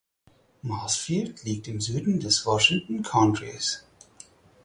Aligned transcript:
Marshfield 0.63 1.43
liegt 1.43 1.67
im 1.67 1.79
Süden 1.79 2.19
des 2.19 2.43
Washington 2.47 3.03
Countys. 3.03 3.85